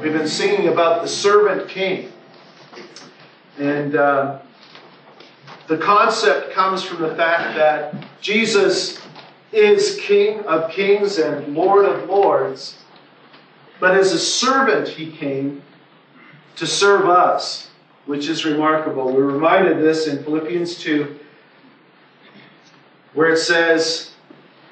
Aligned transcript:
We've 0.00 0.14
been 0.14 0.28
singing 0.28 0.68
about 0.68 1.02
the 1.02 1.08
servant 1.08 1.68
king. 1.68 2.10
And 3.58 3.94
uh, 3.94 4.38
the 5.66 5.76
concept 5.76 6.54
comes 6.54 6.82
from 6.82 7.02
the 7.02 7.14
fact 7.16 7.54
that 7.56 7.94
Jesus 8.22 8.98
is 9.52 10.00
King 10.00 10.40
of 10.44 10.70
kings 10.70 11.18
and 11.18 11.54
Lord 11.54 11.84
of 11.84 12.08
lords. 12.08 12.78
But 13.78 13.94
as 13.94 14.12
a 14.12 14.18
servant, 14.18 14.88
he 14.88 15.12
came 15.12 15.62
to 16.56 16.66
serve 16.66 17.06
us, 17.06 17.68
which 18.06 18.26
is 18.26 18.46
remarkable. 18.46 19.12
We're 19.12 19.24
reminded 19.24 19.80
this 19.80 20.06
in 20.06 20.24
Philippians 20.24 20.78
2, 20.78 21.18
where 23.12 23.32
it 23.32 23.38
says, 23.38 24.09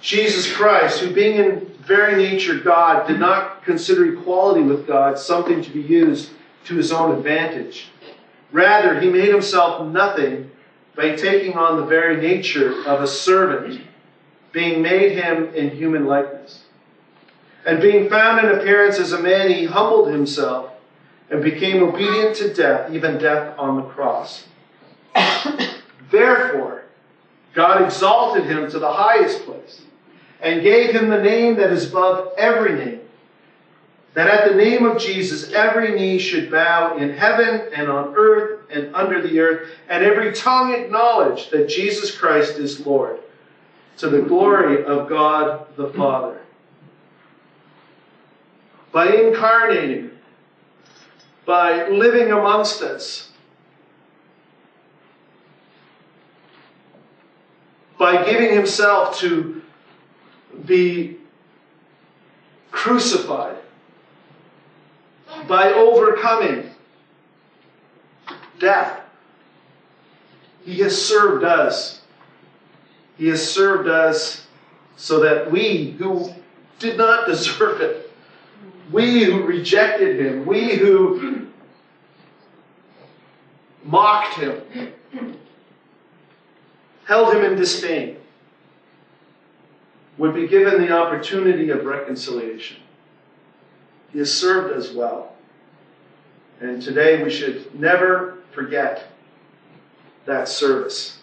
Jesus 0.00 0.50
Christ, 0.50 1.00
who 1.00 1.12
being 1.12 1.36
in 1.36 1.66
very 1.86 2.16
nature 2.16 2.58
God, 2.58 3.06
did 3.06 3.20
not 3.20 3.62
consider 3.64 4.12
equality 4.12 4.62
with 4.62 4.86
God 4.86 5.18
something 5.18 5.62
to 5.62 5.70
be 5.70 5.82
used 5.82 6.30
to 6.64 6.76
his 6.76 6.90
own 6.90 7.16
advantage. 7.16 7.88
Rather, 8.50 8.98
he 8.98 9.10
made 9.10 9.28
himself 9.28 9.86
nothing 9.86 10.50
by 10.96 11.14
taking 11.16 11.54
on 11.54 11.76
the 11.76 11.84
very 11.84 12.16
nature 12.16 12.82
of 12.86 13.02
a 13.02 13.06
servant, 13.06 13.82
being 14.52 14.82
made 14.82 15.12
him 15.12 15.54
in 15.54 15.70
human 15.70 16.06
likeness. 16.06 16.64
And 17.66 17.80
being 17.80 18.08
found 18.08 18.44
in 18.44 18.58
appearance 18.58 18.98
as 18.98 19.12
a 19.12 19.20
man, 19.20 19.50
he 19.50 19.66
humbled 19.66 20.08
himself 20.08 20.72
and 21.30 21.42
became 21.42 21.82
obedient 21.82 22.36
to 22.36 22.52
death, 22.52 22.90
even 22.90 23.18
death 23.18 23.54
on 23.58 23.76
the 23.76 23.82
cross. 23.82 24.46
Therefore, 26.10 26.84
God 27.54 27.82
exalted 27.82 28.44
him 28.44 28.70
to 28.70 28.78
the 28.78 28.92
highest 28.92 29.44
place 29.44 29.82
and 30.42 30.62
gave 30.62 30.94
him 30.94 31.08
the 31.08 31.20
name 31.20 31.56
that 31.56 31.70
is 31.70 31.88
above 31.88 32.32
every 32.36 32.72
name, 32.72 33.00
that 34.14 34.28
at 34.28 34.48
the 34.48 34.56
name 34.56 34.84
of 34.84 34.98
Jesus 34.98 35.52
every 35.52 35.94
knee 35.94 36.18
should 36.18 36.50
bow 36.50 36.96
in 36.96 37.10
heaven 37.10 37.68
and 37.72 37.88
on 37.88 38.14
earth 38.16 38.60
and 38.70 38.94
under 38.94 39.20
the 39.20 39.38
earth, 39.38 39.68
and 39.88 40.02
every 40.02 40.32
tongue 40.32 40.72
acknowledge 40.72 41.50
that 41.50 41.68
Jesus 41.68 42.16
Christ 42.16 42.58
is 42.58 42.80
Lord, 42.80 43.20
to 43.98 44.08
the 44.08 44.22
glory 44.22 44.82
of 44.84 45.08
God 45.08 45.66
the 45.76 45.88
Father. 45.90 46.40
By 48.92 49.14
incarnating, 49.14 50.10
by 51.44 51.88
living 51.88 52.32
amongst 52.32 52.82
us, 52.82 53.28
by 57.98 58.24
giving 58.24 58.54
himself 58.54 59.18
to 59.18 59.59
be 60.66 61.18
crucified, 62.70 63.56
by 65.48 65.72
overcoming 65.72 66.70
death. 68.58 69.00
He 70.64 70.78
has 70.80 71.00
served 71.00 71.44
us. 71.44 72.02
He 73.16 73.26
has 73.28 73.52
served 73.52 73.88
us 73.88 74.46
so 74.96 75.20
that 75.20 75.50
we 75.50 75.92
who 75.92 76.30
did 76.78 76.96
not 76.96 77.26
deserve 77.26 77.80
it, 77.80 78.12
we 78.92 79.24
who 79.24 79.42
rejected 79.42 80.20
him, 80.20 80.44
we 80.46 80.76
who 80.76 81.46
mocked 83.82 84.34
him, 84.34 84.60
held 87.04 87.34
him 87.34 87.44
in 87.44 87.56
disdain, 87.56 88.16
would 90.20 90.34
be 90.34 90.46
given 90.46 90.78
the 90.78 90.90
opportunity 90.92 91.70
of 91.70 91.86
reconciliation. 91.86 92.76
He 94.12 94.18
has 94.18 94.30
served 94.30 94.76
us 94.76 94.92
well. 94.92 95.32
And 96.60 96.82
today 96.82 97.22
we 97.22 97.30
should 97.30 97.74
never 97.74 98.36
forget 98.52 99.06
that 100.26 100.46
service. 100.46 101.19